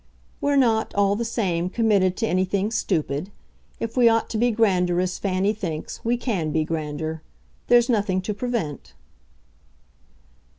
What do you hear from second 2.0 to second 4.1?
to anything stupid. If we